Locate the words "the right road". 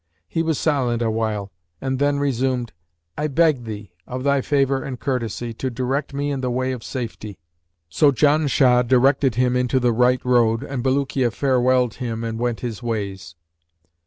9.79-10.63